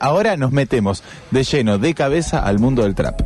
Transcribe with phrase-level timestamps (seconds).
[0.00, 3.16] Ahora nos metemos de lleno, de cabeza al mundo del trap.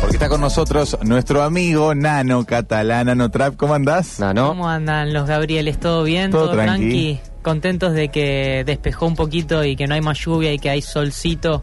[0.00, 3.54] Porque está con nosotros nuestro amigo Nano Catalán, Nano Trap.
[3.54, 4.18] ¿Cómo andás?
[4.18, 4.48] Nano.
[4.48, 5.78] ¿Cómo andan los Gabrieles?
[5.78, 6.32] ¿Todo bien?
[6.32, 7.20] Todo tranqui.
[7.42, 10.82] Contentos de que despejó un poquito y que no hay más lluvia y que hay
[10.82, 11.62] solcito.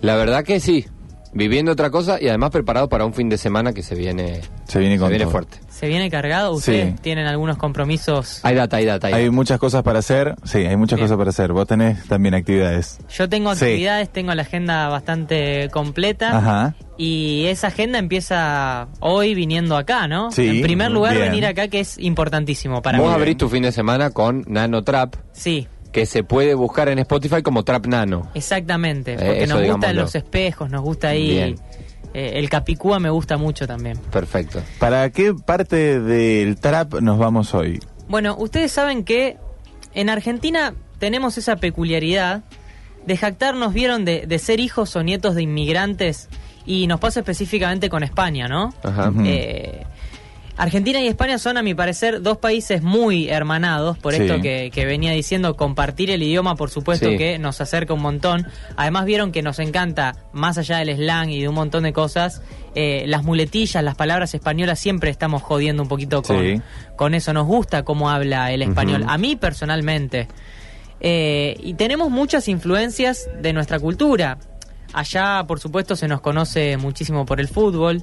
[0.00, 0.86] La verdad que sí.
[1.32, 4.78] Viviendo otra cosa y además preparado para un fin de semana que se viene, Se
[4.78, 5.32] viene con viene todo.
[5.32, 5.58] fuerte.
[5.68, 6.52] ¿Se viene cargado?
[6.52, 7.00] ¿Ustedes Sí.
[7.02, 8.40] tienen algunos compromisos?
[8.42, 9.06] Hay data, hay data.
[9.08, 9.32] Hay Hay data.
[9.34, 10.34] muchas cosas para hacer.
[10.44, 11.06] Sí, hay muchas Bien.
[11.06, 11.52] cosas para hacer.
[11.52, 12.98] Vos tenés también actividades.
[13.10, 13.64] Yo tengo Sí.
[13.66, 16.36] actividades, tengo la agenda bastante completa.
[16.38, 16.74] Ajá.
[16.96, 20.32] Y esa agenda empieza hoy viniendo acá, ¿no?
[20.32, 21.28] Sí, en primer lugar, bien.
[21.30, 23.14] venir acá, que es importantísimo para Vos mí.
[23.14, 27.42] abrís tu fin de semana con Nano Trap, Sí, que se puede buscar en Spotify
[27.42, 28.30] como Trap Nano.
[28.34, 29.14] exactamente.
[29.14, 31.30] Eh, Porque eso nos gustan los espejos, nos gusta ahí.
[31.30, 31.56] Bien.
[32.14, 33.98] eh, el capicúa me gusta mucho también.
[34.10, 34.60] Perfecto.
[34.78, 37.80] ¿Para qué parte del trap nos vamos hoy?
[38.08, 39.36] Bueno, ustedes saben que
[39.94, 42.42] en Argentina tenemos esa peculiaridad
[43.06, 46.28] de jactarnos, vieron, de, de ser hijos o nietos de inmigrantes
[46.66, 48.74] y nos pasa específicamente con España, ¿no?
[48.82, 49.10] Ajá.
[49.24, 49.77] Eh,
[50.58, 54.22] Argentina y España son, a mi parecer, dos países muy hermanados, por Sí.
[54.22, 57.16] esto que, que venía diciendo, compartir el idioma, por supuesto Sí.
[57.16, 58.46] que nos acerca un montón.
[58.76, 62.42] Además vieron que nos encanta, más allá del slang y de un montón de cosas,
[62.74, 66.60] eh, las muletillas, las palabras españolas, siempre estamos jodiendo un poquito con, Sí.
[66.96, 67.32] con eso.
[67.32, 69.04] Nos gusta cómo habla el español.
[69.06, 70.26] A mí personalmente.
[71.00, 74.38] Eh, y tenemos muchas influencias de nuestra cultura.
[74.92, 78.02] Allá, por supuesto, se nos conoce muchísimo por el fútbol.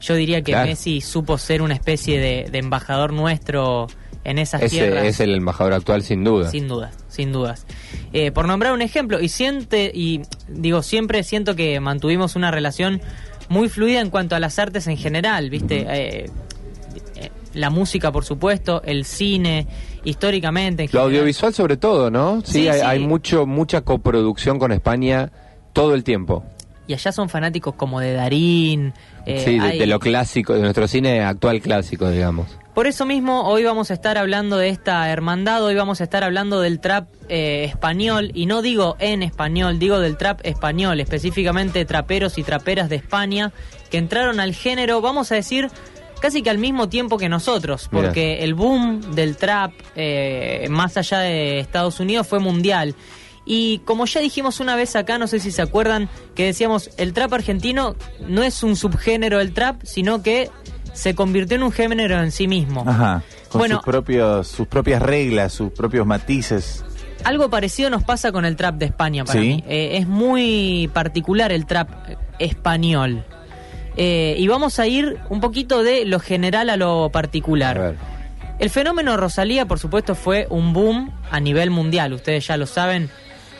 [0.00, 0.68] Yo diría que Claro.
[0.68, 3.86] Messi supo ser una especie de, de embajador nuestro
[4.24, 5.00] en esas tierras.
[5.00, 6.50] Ese es el embajador actual sin duda.
[6.50, 7.64] Sin dudas, sin dudas.
[8.12, 13.00] Eh, por nombrar un ejemplo, y siente, y digo, siempre siento que mantuvimos una relación
[13.48, 15.86] muy fluida en cuanto a las artes en general, ¿viste?
[15.88, 16.30] Eh,
[17.14, 19.66] eh, la música, por supuesto, el cine,
[20.02, 20.82] históricamente.
[20.82, 21.06] en Lo general.
[21.10, 22.40] audiovisual sobre todo, ¿no?
[22.44, 22.84] Sí, Sí, hay, sí.
[22.86, 25.30] hay mucho mucha coproducción con España
[25.72, 26.44] todo el tiempo.
[26.88, 28.92] Y allá son fanáticos como de Darín.
[29.26, 32.46] Eh, sí, de, hay- de lo clásico, de nuestro cine actual clásico, digamos.
[32.74, 36.22] Por eso mismo, hoy vamos a estar hablando de esta hermandad, hoy vamos a estar
[36.24, 41.84] hablando del trap eh, español, y no digo en español, digo del trap español, específicamente
[41.86, 43.52] traperos y traperas de España,
[43.90, 45.70] que entraron al género, vamos a decir,
[46.20, 51.20] casi que al mismo tiempo que nosotros, porque el boom del trap, eh, más allá
[51.20, 52.94] de Estados Unidos, fue mundial.
[53.48, 57.12] Y como ya dijimos una vez acá, no sé si se acuerdan, que decíamos, el
[57.12, 57.94] trap argentino
[58.26, 60.50] no es un subgénero del trap, sino que
[60.92, 62.82] se convirtió en un género en sí mismo.
[62.86, 63.22] Ajá.
[63.50, 63.76] Con Bueno.
[63.76, 66.84] sus, propios, sus propias reglas, sus propios matices.
[67.22, 69.46] Algo parecido nos pasa con el trap de España para Sí.
[69.46, 69.64] mí.
[69.68, 71.88] Eh, es muy particular el trap
[72.40, 73.24] español.
[73.96, 77.94] Eh, y vamos a ir un poquito de lo general a lo particular.
[78.58, 82.12] El fenómeno Rosalía, por supuesto, fue un boom a nivel mundial.
[82.12, 83.10] Ustedes ya lo saben.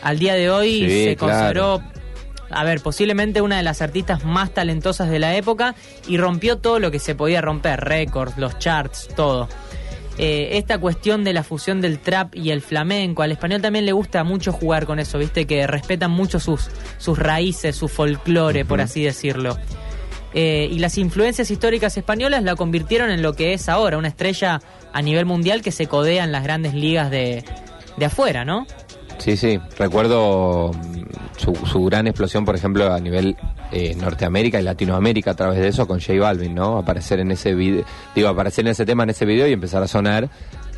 [0.06, 1.33] Al día de hoy Sí, se claro.
[1.34, 1.83] consideró,
[2.50, 5.75] a ver, posiblemente una de las artistas más talentosas de la época
[6.06, 9.49] y rompió todo lo que se podía romper, récords, los charts, todo.
[10.16, 13.91] Eh, esta cuestión de la fusión del trap y el flamenco, al español también le
[13.91, 18.81] gusta mucho jugar con eso, viste, que respetan mucho sus, sus raíces, su folclore, por
[18.81, 19.59] así decirlo.
[20.34, 24.61] Eh, y las influencias históricas españolas la convirtieron en lo que es ahora, una estrella
[24.93, 27.45] a nivel mundial que se codea en las grandes ligas de,
[27.97, 28.69] de afuera, ¿no?
[29.19, 33.37] Sí, sí, recuerdo mm, su, su gran explosión, por ejemplo, a nivel
[33.72, 36.78] eh, Norteamérica y Latinoamérica a través de eso con J Balvin, ¿no?
[36.78, 37.84] Aparecer en ese video,
[38.15, 40.28] digo, aparecer en ese tema en ese video y empezar a sonar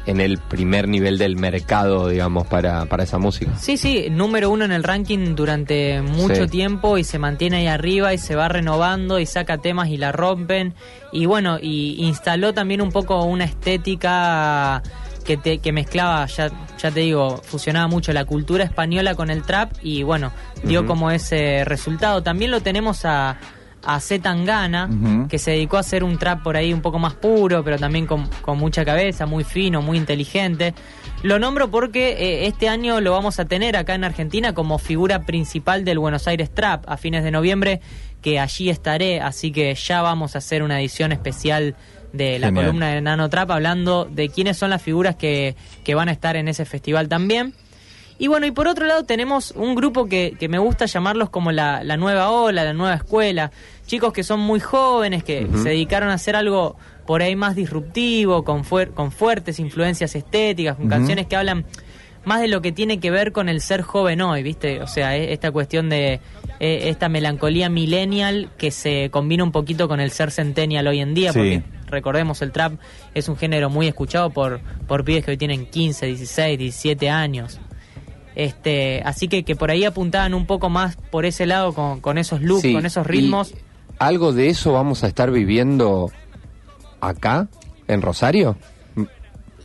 [0.07, 3.55] en el primer nivel del mercado, digamos, para, para esa música.
[3.59, 6.49] Sí, sí, número uno en el ranking durante mucho Sí.
[6.49, 10.11] tiempo y se mantiene ahí arriba y se va renovando y saca temas y la
[10.13, 10.73] rompen.
[11.13, 14.83] Y bueno, y instaló también un poco una estética
[15.29, 19.43] que, te, que mezclaba, ya, ya te digo, fusionaba mucho la cultura española con el
[19.43, 20.33] trap y bueno,
[20.65, 22.23] dio como ese resultado.
[22.23, 23.37] También lo tenemos a,
[23.85, 24.89] a Z Tangana,
[25.29, 28.07] que se dedicó a hacer un trap por ahí un poco más puro, pero también
[28.07, 30.73] con, con mucha cabeza, muy fino, muy inteligente.
[31.23, 35.27] Lo nombro porque eh, este año lo vamos a tener acá en Argentina como figura
[35.27, 37.83] principal del Buenos Aires Trap a fines de noviembre,
[38.23, 41.77] que allí estaré, así que ya vamos a hacer una edición especial
[42.13, 42.67] de la Genial.
[42.67, 46.37] columna de Nano Trap, hablando de quiénes son las figuras que, que van a estar
[46.37, 47.53] en ese festival también.
[48.21, 51.53] Y bueno, y por otro lado tenemos un grupo que, que me gusta llamarlos como
[51.53, 53.53] la, la nueva ola, la nueva escuela.
[53.87, 56.77] Chicos que son muy jóvenes, que se dedicaron a hacer algo
[57.07, 61.65] por ahí más disruptivo, con, fuer- con fuertes influencias estéticas, con canciones que hablan
[62.25, 64.83] más de lo que tiene que ver con el ser joven hoy, ¿viste?
[64.83, 66.15] O sea, e- esta cuestión de
[66.61, 71.15] eh, esta melancolía millennial que se combina un poquito con el ser centennial hoy en
[71.15, 71.39] día, Sí.
[71.39, 72.75] porque recordemos, el trap
[73.15, 77.61] es un género muy escuchado por, por pibes que hoy tienen 15, 16, 17 años.
[78.35, 82.19] Este, así que, que por ahí apuntaban un poco más por ese lado con, con
[82.19, 83.53] esos looks, Sí, con esos ritmos.
[83.99, 86.13] ¿Algo de eso vamos a estar viviendo
[87.01, 87.49] acá,
[87.89, 88.57] en Rosario?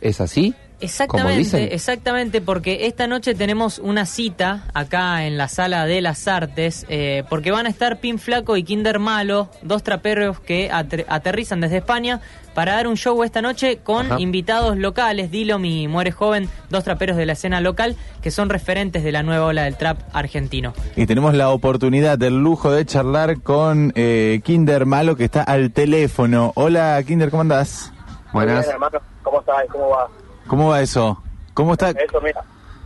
[0.00, 0.54] ¿Es así?
[0.84, 1.68] Exactamente, dicen.
[1.72, 7.24] exactamente, porque esta noche tenemos una cita acá en la sala de las artes, eh,
[7.28, 11.78] porque van a estar Pin Flaco y Kinder Malo, dos traperos que ater- aterrizan desde
[11.78, 12.20] España
[12.54, 14.20] para dar un show esta noche con Ajá.
[14.20, 19.02] invitados locales, Dilom y Muere Joven, dos traperos de la escena local que son referentes
[19.02, 20.72] de la nueva ola del trap argentino.
[20.94, 25.72] Y tenemos la oportunidad, el lujo de charlar con eh, Kinder Malo que está al
[25.72, 26.52] teléfono.
[26.54, 27.92] Hola Kinder, ¿cómo andás?
[28.32, 28.60] Buenas.
[28.64, 28.98] bien, hermano.
[29.24, 29.56] ¿Cómo estás?
[29.72, 30.06] ¿Cómo va?
[30.46, 31.22] ¿Cómo va eso?
[31.54, 31.90] ¿Cómo está?
[31.90, 32.42] Eso, mira.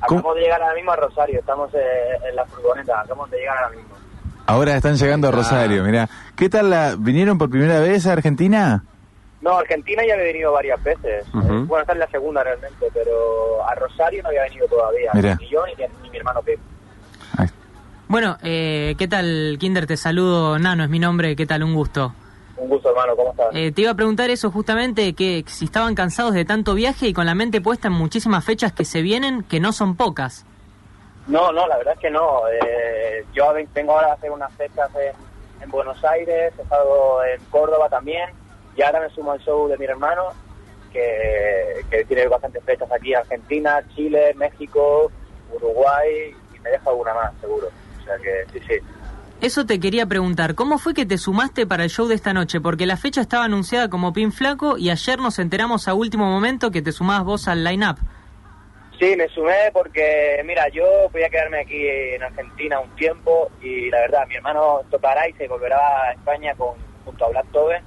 [0.06, 0.20] ¿Cómo?
[0.20, 1.40] Acabamos de llegar ahora mismo a Rosario.
[1.40, 1.78] Estamos eh,
[2.28, 3.00] en la furgoneta.
[3.00, 3.94] Acabamos de llegar ahora mismo.
[4.46, 5.30] Ahora están llegando a.
[5.32, 6.08] Rosario, mira.
[6.36, 8.84] ¿Qué tal la vinieron por primera vez a Argentina?
[9.40, 11.24] No, a Argentina ya he venido varias veces.
[11.26, 15.10] Eh, Bueno, esta es la segunda realmente, pero a Rosario no había venido todavía.
[15.14, 15.36] Mira.
[15.40, 16.58] Ni yo ni, ni mi hermano Pep.
[17.36, 17.48] Ay,
[18.08, 19.86] Bueno, eh, ¿qué tal Kinder?
[19.86, 21.62] Te saludo, Nano, es mi nombre, ¿qué tal?
[21.62, 22.14] Un gusto.
[22.58, 23.14] Un gusto, hermano.
[23.16, 23.48] ¿Cómo estás?
[23.54, 27.12] Eh, te iba a preguntar eso justamente, que si estaban cansados de tanto viaje y
[27.12, 30.44] con la mente puesta en muchísimas fechas que se vienen, que no son pocas.
[31.28, 32.42] No, no, la verdad es que no.
[32.48, 37.88] Eh, yo vengo ahora hacer unas fechas en, en Buenos Aires, he estado en Córdoba
[37.88, 38.30] también,
[38.74, 40.28] y ahora me sumo al show de mi hermano,
[40.92, 45.12] que, que tiene bastantes fechas aquí, Argentina, Chile, México,
[45.52, 47.68] Uruguay, y me dejo alguna más, seguro.
[48.00, 48.80] O sea que sí, sí.
[49.40, 52.60] Eso te quería preguntar, ¿cómo fue que te sumaste para el show de esta noche?
[52.60, 56.72] Porque la fecha estaba anunciada como Pin Flaco y ayer nos enteramos a último momento
[56.72, 57.98] que te sumabas vos al line-up.
[58.98, 63.88] Sí, me sumé porque, mira, yo voy a quedarme aquí en Argentina un tiempo y
[63.90, 66.74] la verdad, mi hermano tocará y se volverá a España con,
[67.04, 67.80] junto a Black Tobe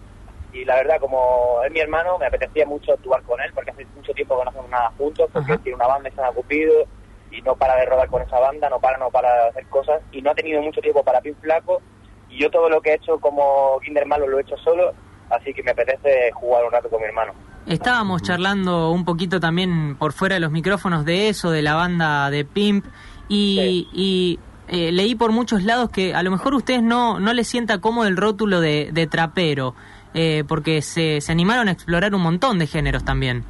[0.54, 3.86] y la verdad, como es mi hermano, me apetecía mucho actuar con él porque hace
[3.94, 5.62] mucho tiempo que no hacemos nada juntos porque Ajá.
[5.64, 6.88] tiene una banda que se llama Cupido
[7.32, 10.02] y no para de rodar con esa banda, no para, no para de hacer cosas
[10.12, 11.82] y no ha tenido mucho tiempo para Pin Flaco
[12.30, 14.94] y yo todo lo que he hecho como Kinder Malo lo he hecho solo,
[15.30, 17.34] así que me apetece jugar un rato con mi hermano.
[17.68, 22.30] Estábamos charlando un poquito también por fuera de los micrófonos de eso, de la banda
[22.30, 22.86] de Pimp,
[23.28, 27.48] y, y, eh, leí por muchos lados que a lo mejor ustedes no, no les
[27.48, 29.76] sienta cómodo el rótulo de, de trapero,
[30.14, 33.46] eh, porque se, se animaron a explorar un montón de géneros también.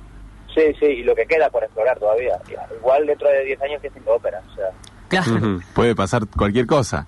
[0.53, 2.37] Sí, sí, y lo que queda por explorar todavía.
[2.77, 4.65] Igual dentro de 10 años que cinco óperas, o sea,
[5.07, 5.59] Claro.
[5.73, 7.05] Puede pasar cualquier cosa.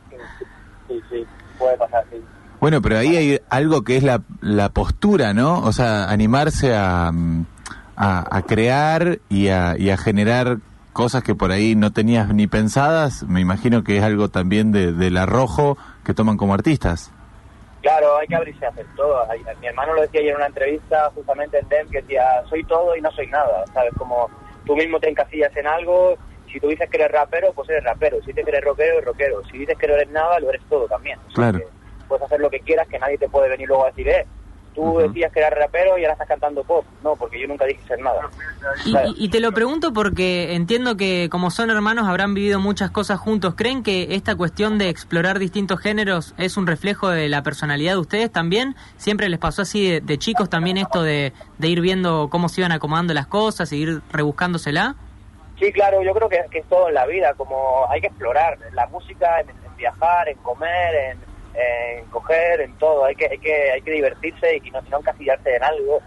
[0.88, 1.26] sí, sí,
[1.58, 2.18] puede pasar, sí.
[2.60, 5.60] Bueno, pero ahí hay algo que es la, la postura, ¿no?
[5.60, 7.12] O sea, animarse a,
[7.96, 10.58] a, a crear y a, y a generar
[10.94, 13.24] cosas que por ahí no tenías ni pensadas.
[13.24, 17.12] Me imagino que es algo también de, del arrojo que toman como artistas.
[17.84, 19.28] Claro, hay que abrirse a hacer todo.
[19.60, 22.96] Mi hermano lo decía ayer en una entrevista justamente en DEM que decía, soy todo
[22.96, 23.94] y no soy nada, ¿sabes?
[23.96, 24.30] Como
[24.66, 26.18] tú mismo te encasillas en algo,
[26.50, 29.06] si tú dices que eres rapero, pues eres rapero, si dices que eres rockero, eres
[29.06, 31.20] rockero, si dices que no eres nada, lo eres todo también.
[31.28, 31.60] O sea Claro.
[31.60, 31.66] que
[32.08, 34.28] puedes hacer lo que quieras, que nadie te puede venir luego a decir, eh,
[34.74, 36.86] tú decías que eras rapero y ahora estás cantando pop.
[37.04, 38.30] No, porque yo nunca dije ser nada.
[38.86, 39.12] Y, ¿sabes?
[39.18, 43.20] y- y te lo pregunto porque entiendo que como son hermanos habrán vivido muchas cosas
[43.20, 43.56] juntos.
[43.56, 48.00] ¿Creen que esta cuestión de explorar distintos géneros es un reflejo de la personalidad de
[48.00, 48.76] ustedes también?
[48.98, 52.62] ¿Siempre les pasó así de, de chicos también esto de, de ir viendo cómo se
[52.62, 54.96] iban acomodando las cosas y ir rebuscándosela?
[55.60, 58.58] Sí, claro, yo creo que, que es todo en la vida, como hay que explorar,
[58.68, 63.28] en la música, en, en viajar, en comer, en, en coger, en todo, hay que,
[63.28, 66.00] hay que, hay que divertirse y no, no encasillarse en algo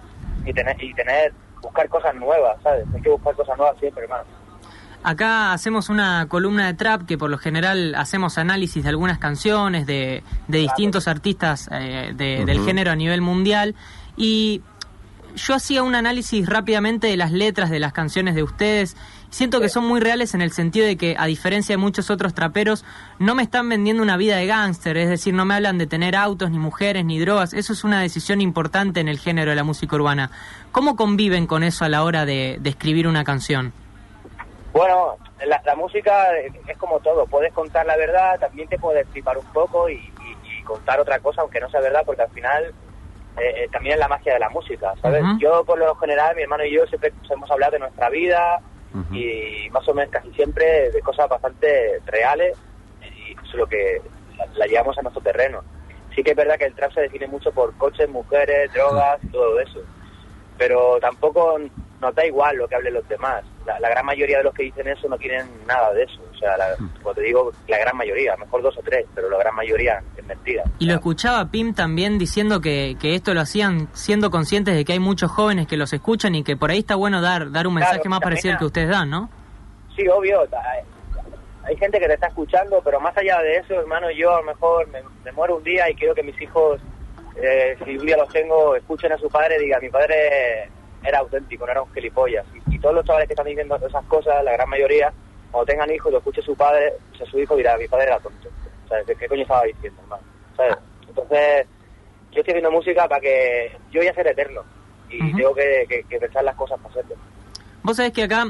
[0.45, 2.85] y tener, y tener, buscar cosas nuevas, ¿sabes?
[2.95, 4.25] Hay que buscar cosas nuevas siempre, hermano.
[5.03, 9.87] Acá hacemos una columna de trap que por lo general hacemos análisis de algunas canciones
[9.87, 13.76] de, de distintos artistas eh, de- del género a nivel mundial
[14.17, 14.62] y
[15.37, 18.97] yo hacía un análisis rápidamente de las letras de las canciones de ustedes.
[19.30, 22.33] Siento que son muy reales en el sentido de que, a diferencia de muchos otros
[22.33, 22.85] traperos,
[23.18, 26.16] no me están vendiendo una vida de gángster, es decir, no me hablan de tener
[26.16, 27.52] autos, ni mujeres, ni drogas.
[27.52, 30.30] Eso es una decisión importante en el género de la música urbana.
[30.73, 33.73] ¿Cómo conviven con eso a la hora de, de escribir una canción?
[34.73, 35.16] Bueno,
[35.47, 36.28] la, la música
[36.68, 40.61] es como todo, puedes contar la verdad, también te puedes flipar un poco y, y-
[40.61, 42.64] y contar otra cosa, aunque no sea verdad, porque al final
[43.38, 45.23] eh, eh, también es la magia de la música, ¿sabes?
[45.38, 48.61] Yo, por lo general, mi hermano y yo siempre hemos hablado de nuestra vida
[49.12, 52.57] y más o menos casi siempre de cosas bastante reales
[53.02, 54.00] y eso es lo que
[54.38, 55.62] la, la llevamos a nuestro terreno.
[56.14, 59.28] Sí que es verdad que el trap se define mucho por coches, mujeres, drogas y
[59.28, 59.81] todo eso,
[60.57, 61.59] pero tampoco
[62.00, 63.45] nos da igual lo que hablen los demás.
[63.66, 66.20] La, la gran mayoría de los que dicen eso no quieren nada de eso.
[66.32, 66.66] O sea, la,
[67.02, 69.54] como te digo, la gran mayoría, a lo mejor dos o tres, pero la gran
[69.56, 70.64] mayoría es mentira.
[70.78, 74.92] Y lo escuchaba Pim también diciendo que, que esto lo hacían siendo conscientes de que
[74.92, 77.75] hay muchos jóvenes que los escuchan y que por ahí está bueno dar, dar un
[77.75, 79.28] Claro, mensaje más parecido al que a- ustedes dan, ¿no?
[79.96, 80.46] Sí, obvio.
[81.64, 84.46] Hay gente que te está escuchando, pero más allá de eso, hermano, yo a lo
[84.46, 86.80] mejor me, me muero un día y quiero que mis hijos,
[87.42, 90.70] eh, si un día los tengo, escuchen a su padre y digan, mi padre
[91.07, 92.45] era auténtico, no era un gilipollas.
[92.69, 95.13] Y, y todos los chavales que están diciendo esas cosas, la gran mayoría,
[95.51, 98.19] cuando tengan hijos, lo escuche su padre, o sea, su hijo dirá, mi padre era
[98.21, 98.49] tonto.
[98.89, 99.05] ¿Sabes?
[99.19, 100.23] ¿Qué coño estaba diciendo, hermano?
[100.57, 100.77] ¿Sabes?
[101.09, 101.67] Entonces,
[102.33, 104.63] yo estoy haciendo música para que yo voy a ser eterno.
[105.09, 107.15] Y tengo que, que- que pensar las cosas para hacerlo.
[107.83, 108.45] Vos sabés que acá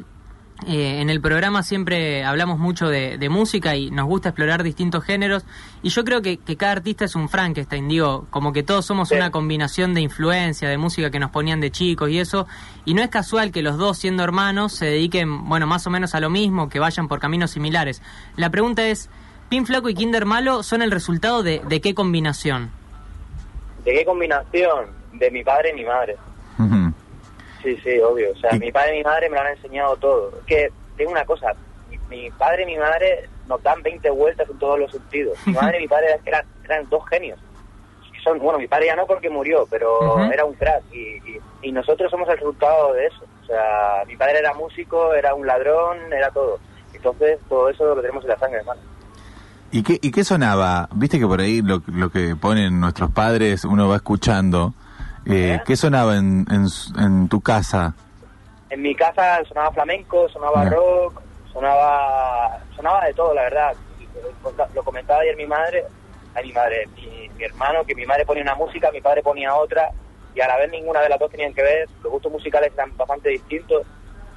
[0.67, 5.05] eh, en el programa siempre hablamos mucho de, de música y nos gusta explorar distintos
[5.05, 5.45] géneros
[5.83, 9.09] y yo creo que, que cada artista es un Frankenstein, digo, como que todos somos
[9.11, 9.17] Sí.
[9.17, 12.47] una combinación de influencia, de música que nos ponían de chicos y eso,
[12.87, 16.15] y no es casual que los dos siendo hermanos se dediquen, bueno, más o menos
[16.15, 18.01] a lo mismo, que vayan por caminos similares.
[18.37, 19.11] La pregunta es,
[19.51, 22.71] ¿Pin Flaco y Kinder Malo son el resultado de, de qué combinación?
[23.85, 24.87] ¿De qué combinación?
[25.13, 26.17] De mi padre y mi madre.
[27.67, 28.31] Sí, sí, obvio.
[28.31, 30.31] O sea, Y- mi padre y mi madre me lo han enseñado todo.
[30.39, 31.53] Es que tengo una cosa,
[31.91, 35.37] mi, mi padre y mi madre nos dan 20 vueltas en todos los sentidos.
[35.47, 37.41] Mi madre y mi padre eran, eran dos genios.
[38.23, 41.73] Son, bueno, mi padre ya no porque murió, pero era un crack y, y- y
[41.73, 43.25] nosotros somos el resultado de eso.
[43.43, 46.59] O sea, mi padre era músico, era un ladrón, era todo.
[46.95, 48.81] Entonces, todo eso lo tenemos en la sangre, hermano.
[49.73, 50.89] ¿Y qué, ¿Y qué sonaba?
[50.95, 54.73] Viste que por ahí lo, lo que ponen nuestros padres uno va escuchando.
[55.29, 55.61] Eh.
[55.67, 56.67] ¿Qué sonaba en, en,
[56.99, 57.95] en tu casa?
[58.71, 61.21] En mi casa sonaba flamenco, sonaba rock,
[61.53, 63.75] sonaba sonaba de todo, la verdad.
[64.75, 65.85] Lo comentaba ayer mi madre,
[66.35, 69.55] a mi madre, mi, mi hermano, que mi madre ponía una música, mi padre ponía
[69.55, 69.91] otra,
[70.35, 71.89] y a la vez ninguna de las dos tenían que ver.
[72.03, 73.87] Los gustos musicales eran bastante distintos,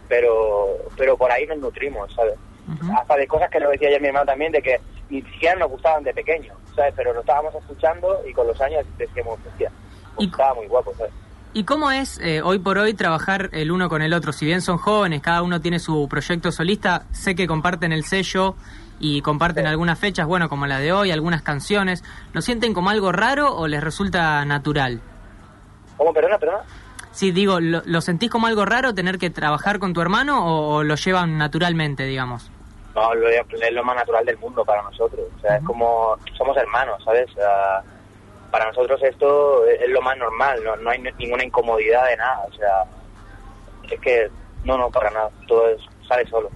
[0.08, 2.36] pero pero por ahí nos nutrimos, ¿sabes?
[2.96, 4.80] Hasta de cosas que lo decía ayer mi hermano también, de que
[5.10, 6.94] ni siquiera nos gustaban de pequeños, ¿sabes?
[6.96, 9.72] Pero lo estábamos escuchando y con los años decíamos, hostia,
[10.20, 11.14] Y- estaba muy guapo, ¿sabes?
[11.52, 14.32] ¿Y cómo es eh, hoy por hoy trabajar el uno con el otro?
[14.32, 18.56] Si bien son jóvenes, cada uno tiene su proyecto solista, sé que comparten el sello
[19.00, 19.70] y comparten Sí.
[19.70, 22.04] algunas fechas, bueno, como la de hoy, algunas canciones.
[22.34, 25.02] ¿Lo sienten como algo raro o les resulta natural?
[25.98, 26.60] ¿Cómo, perdona, perdona?
[27.12, 30.76] Sí, digo, ¿lo, lo sentís como algo raro tener que trabajar con tu hermano o,
[30.76, 32.52] o lo llevan naturalmente, digamos?
[32.94, 35.22] No, lo, es lo más natural del mundo para nosotros.
[35.38, 37.28] O sea, es como, somos hermanos, ¿sabes?
[38.52, 42.46] Para nosotros esto es, lo más normal, no, no hay ninguna incomodidad de nada.
[42.48, 42.84] O sea,
[43.90, 44.30] es que,
[44.64, 46.50] no, no, para nada, todo es, sale solo.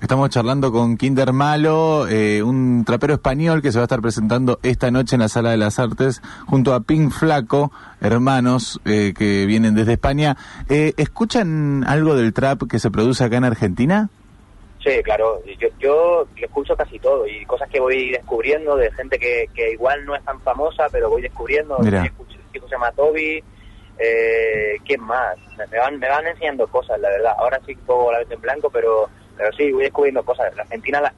[0.00, 4.60] Estamos charlando con Kinder Malo, eh, un trapero español que se va a estar presentando
[4.62, 9.44] esta noche en la Sala de las Artes junto a Pink Flaco, hermanos eh, que
[9.46, 10.36] vienen desde España.
[10.68, 14.08] Eh, ¿Escuchan algo del trap que se produce acá en Argentina?
[14.84, 19.48] Sí, claro, yo, yo escucho casi todo y cosas que voy descubriendo de gente que,
[19.52, 21.78] que igual no es tan famosa, pero voy descubriendo.
[21.80, 22.04] Mira.
[22.04, 23.42] Escucho, un chico se llama Toby,
[23.98, 25.36] eh, ¿quién más?
[25.56, 27.34] Me, me van, me van enseñando cosas, la verdad.
[27.38, 30.54] Ahora sí pongo la vez en blanco, pero, pero sí, voy descubriendo cosas.
[30.54, 31.14] La Argentina, la-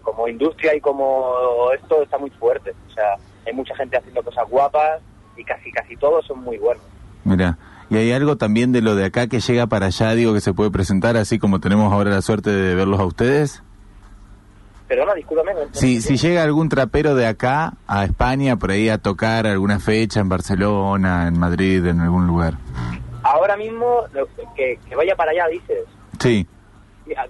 [0.00, 2.74] como industria y como esto, está muy fuerte.
[2.88, 5.02] O sea, hay mucha gente haciendo cosas guapas
[5.36, 6.84] y casi, casi todos son muy buenos.
[7.24, 7.58] Mira,
[7.90, 10.52] y hay algo también de lo de acá que llega para allá, digo, que se
[10.52, 13.62] puede presentar así como tenemos ahora la suerte de verlos a ustedes.
[14.88, 15.52] Perdona, discúlpame.
[15.54, 19.80] no- Si, si llega algún trapero de acá a España, por ahí a tocar alguna
[19.80, 22.54] fecha en Barcelona, en Madrid, en algún lugar.
[23.24, 24.02] Ahora mismo,
[24.54, 25.78] que, que vaya para allá, dices.
[26.20, 26.46] Sí,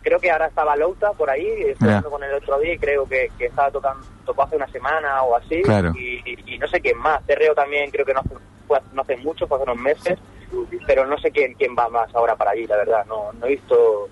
[0.03, 3.07] Creo que ahora estaba Louta por ahí, estuve hablando con el otro día y creo
[3.07, 5.61] que, que estaba tocando, tocó hace una semana o así.
[5.63, 5.93] Claro.
[5.95, 7.25] Y, y- y no sé quién más.
[7.27, 8.35] Terreo también creo que no hace,
[8.93, 10.19] no hace mucho, fue hace unos meses,
[10.87, 13.05] pero no sé quién quién va más ahora para allí, la verdad.
[13.07, 14.09] No, no he visto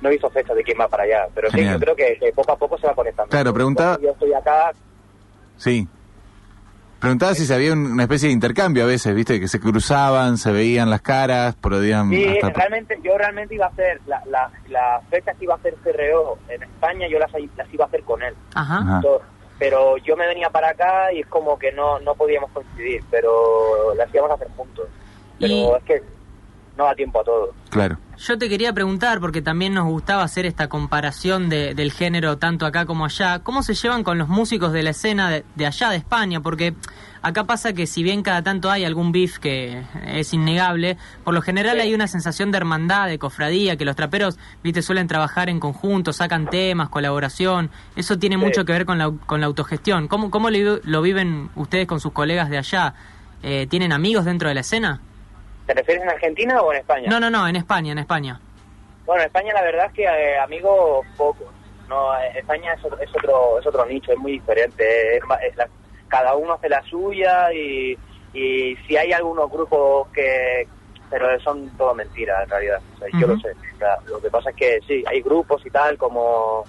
[0.00, 2.32] no he visto fechas de quién va para allá, pero sí, yo creo que, que
[2.32, 3.30] poco a poco se va conectando.
[3.30, 4.72] Claro, preguntaba- Yo estoy acá,
[5.56, 5.86] sí.
[7.02, 10.38] Preguntaba si se había un- una especie de intercambio a veces, viste, que se cruzaban,
[10.38, 12.50] se veían las caras, podían Sí, hasta...
[12.50, 16.38] realmente, yo realmente iba a hacer, la, la, las fechas que iba a hacer CRO
[16.48, 18.34] en España, yo las, las iba a hacer con él.
[18.54, 19.02] Ajá.
[19.58, 23.94] Pero yo me venía para acá y es como que no, no podíamos coincidir, pero
[23.96, 24.86] las íbamos a hacer juntos.
[25.38, 26.02] Pero Y- es que
[26.76, 27.50] no da tiempo a todo.
[27.70, 27.98] Claro.
[28.18, 32.66] Yo te quería preguntar, porque también nos gustaba hacer esta comparación de- del género tanto
[32.66, 35.90] acá como allá, ¿cómo se llevan con los músicos de la escena de, de allá
[35.90, 36.40] de España?
[36.40, 36.74] Porque
[37.22, 41.42] acá pasa que si bien cada tanto hay algún beef que es innegable, por lo
[41.42, 45.58] general hay una sensación de hermandad, de cofradía, que los traperos, viste, suelen trabajar en
[45.58, 48.42] conjunto, sacan temas, colaboración, eso tiene Sí.
[48.44, 50.06] mucho que ver con la, con la autogestión.
[50.08, 52.94] ¿Cómo, cómo lo, lo viven ustedes con sus colegas de allá?
[53.42, 55.00] Eh, ¿Tienen amigos dentro de la escena?
[55.66, 57.08] ¿Te refieres en Argentina o en España?
[57.10, 58.40] No, no, no, en España, en España.
[59.06, 61.54] Bueno, en España la verdad es que eh, amigos pocos.
[61.88, 65.16] No, eh, España es otro, es otro es otro nicho, es muy diferente.
[65.16, 65.68] Es ma- es la-
[66.08, 67.98] cada uno hace la suya y,
[68.34, 70.68] y si hay algunos grupos que
[71.10, 72.80] pero son todo mentiras en realidad.
[72.94, 73.50] O sea, Yo lo sé.
[73.50, 76.66] O sea, lo que pasa es que sí, hay grupos y tal como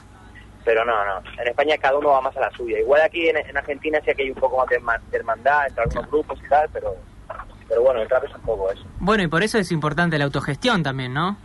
[0.65, 1.21] pero no, no.
[1.41, 2.79] En España cada uno va más a la suya.
[2.79, 6.09] Igual aquí en, en Argentina sí que hay un poco más de hermandad entre algunos
[6.09, 6.95] grupos y tal, pero
[7.67, 8.83] pero bueno, el trap es un poco eso.
[8.99, 11.37] Bueno, y por eso es importante la autogestión también, ¿no?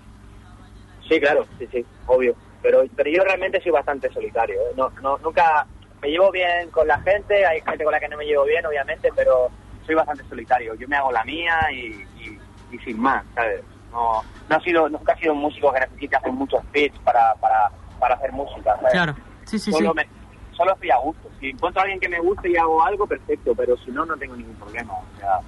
[1.08, 2.34] Sí, claro, sí, sí, obvio.
[2.62, 4.56] Pero, pero yo realmente soy bastante solitario.
[4.60, 4.74] ¿eh?
[4.76, 5.66] No, no, nunca
[6.02, 8.64] me llevo bien con la gente, hay gente con la que no me llevo bien,
[8.66, 9.48] obviamente, pero
[9.86, 10.74] soy bastante solitario.
[10.74, 12.38] Yo me hago la mía y, y,
[12.72, 13.62] y sin más, ¿sabes?
[13.92, 17.34] No, no ha sido, nunca he sido un músico que necesite hacer muchos beats para,
[17.36, 18.92] para, para hacer música, ¿sabes?
[18.92, 19.14] Claro.
[19.44, 19.72] Sí, sí, sí.
[19.72, 20.06] solo, me-
[20.54, 21.30] solo estoy a gusto.
[21.40, 24.16] Si encuentro a alguien que me guste y hago algo, perfecto, pero si no, no
[24.16, 24.92] tengo ningún problema.
[24.92, 25.40] O sea,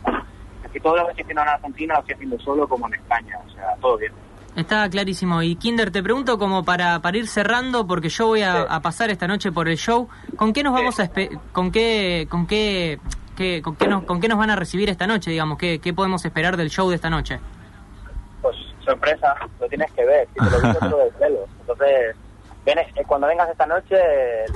[0.72, 3.96] que todo estoy en Argentina lo estoy haciendo solo como en España, o sea, todo
[3.98, 4.12] bien.
[4.56, 5.42] Está clarísimo.
[5.42, 8.66] Y Kinder, te pregunto como para, para ir cerrando, porque yo voy a, Sí.
[8.68, 10.80] a pasar esta noche por el show, ¿con qué nos Sí.
[10.82, 11.08] vamos a
[11.52, 12.98] con qué con qué,
[13.36, 15.94] qué- con qué nos con qué nos van a recibir esta noche, digamos, qué, qué
[15.94, 17.38] podemos esperar del show de esta noche?
[18.42, 21.46] Pues sorpresa, lo tienes que ver, si te lo digo te lo desvelo.
[21.60, 22.16] Entonces,
[22.66, 23.96] ven, eh, cuando vengas esta noche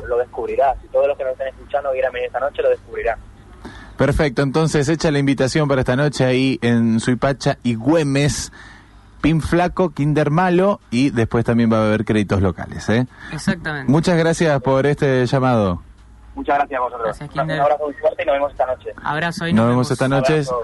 [0.08, 0.76] lo descubrirás.
[0.84, 3.18] Y todos los que nos estén escuchando quieran venir esta noche lo descubrirán.
[3.97, 8.53] Perfecto, entonces echa la invitación para esta noche ahí en Suipacha y Güemes,
[9.21, 12.89] Pin Flaco, Kinder Malo y después también va a haber créditos locales.
[12.89, 13.07] ¿eh?
[13.33, 13.91] Exactamente.
[13.91, 15.81] Muchas gracias por este llamado.
[16.35, 17.19] Muchas gracias a vosotros.
[17.19, 18.91] Gracias, Un abrazo muy fuerte y nos vemos esta noche.
[19.03, 20.33] Abrazo y Nos vemos esta noche.
[20.33, 20.63] Abrazo.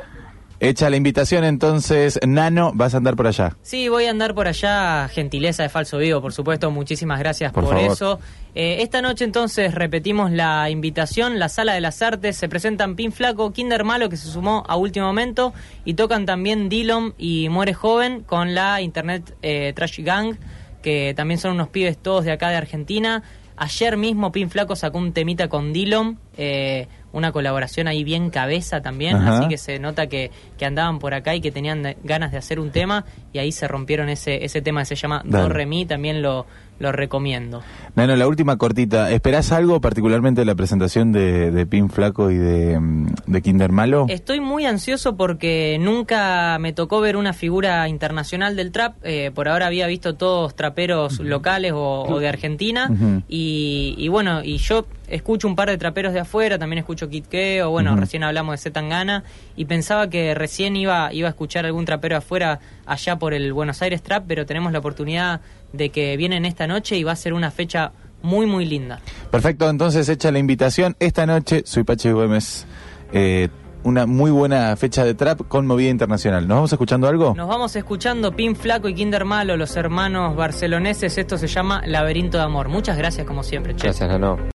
[0.63, 3.57] Hecha la invitación entonces, Nano, vas a andar por allá.
[3.63, 7.79] Sí, voy a andar por allá, gentileza de Falso Vivo, por supuesto, muchísimas gracias Por
[7.79, 8.21] eso.
[8.55, 13.11] Eh, esta noche entonces repetimos la invitación, la Sala de las Artes, se presentan Pin
[13.11, 15.55] Flaco, Kinder Malo, que se sumó a último momento,
[15.87, 20.37] y tocan también Dillon y Muere Joven con la Internet eh, Trash Gang,
[20.83, 23.23] que también son unos pibes todos de acá de Argentina.
[23.57, 28.81] Ayer mismo Pin Flaco sacó un temita con Dillon, eh, una colaboración ahí bien cabeza
[28.81, 29.39] también, Ajá.
[29.39, 32.61] así que se nota que, que andaban por acá y que tenían ganas de hacer
[32.61, 35.45] un tema y ahí se rompieron ese, ese tema que se llama Dale.
[35.45, 36.47] Do Re Mi, también lo,
[36.81, 37.63] lo recomiendo.
[37.95, 39.11] Nano, la última cortita.
[39.13, 43.71] ¿Esperás algo particularmente de la presentación de, de Pin Flaco y de, mm, de Kinder
[43.71, 44.07] Malo?
[44.09, 48.95] Estoy muy ansioso porque nunca me tocó ver una figura internacional del trap.
[49.05, 52.91] eh, por ahora había visto todos traperos locales o, o de Argentina.
[53.29, 57.25] Y, y bueno, y yo escucho un par de traperos de afuera, también escucho Kid
[57.27, 58.01] Keo, bueno, Ujú.
[58.01, 59.25] recién hablamos de Zetangana.
[59.57, 63.83] Y pensaba que recién iba, iba a escuchar algún trapero afuera allá por el Buenos
[63.83, 65.41] Aires Trap, pero tenemos la oportunidad
[65.73, 69.01] de que vienen esta noche y va a ser una fecha muy, muy linda.
[69.31, 70.97] Perfecto, entonces hecha la invitación.
[70.99, 72.67] Esta noche, soy Pache Güemes.
[73.13, 73.49] Eh,
[73.83, 76.47] una muy buena fecha de trap con movida internacional.
[76.47, 77.35] ¿Nos vamos escuchando algo?
[77.35, 81.17] Nos vamos escuchando Pin Flaco y Kinder Malo, los hermanos barceloneses.
[81.17, 82.69] Esto se llama Laberinto de Amor.
[82.69, 83.85] Muchas gracias como siempre, che.
[83.85, 84.11] Gracias.